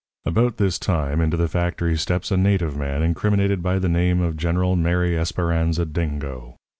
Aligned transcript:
"About 0.25 0.57
this 0.57 0.79
time 0.79 1.21
into 1.21 1.37
the 1.37 1.47
factory 1.47 1.95
steps 1.95 2.31
a 2.31 2.35
native 2.35 2.75
man 2.75 3.03
incriminated 3.03 3.61
by 3.61 3.77
the 3.77 3.87
name 3.87 4.19
of 4.19 4.35
General 4.35 4.75
Mary 4.75 5.15
Esperanza 5.15 5.85
Dingo. 5.85 6.55